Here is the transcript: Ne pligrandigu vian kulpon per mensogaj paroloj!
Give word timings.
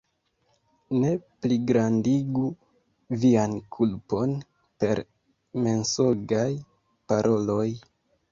Ne 1.01 1.09
pligrandigu 1.45 2.45
vian 3.25 3.53
kulpon 3.77 4.33
per 4.83 5.01
mensogaj 5.67 6.49
paroloj! 7.13 7.67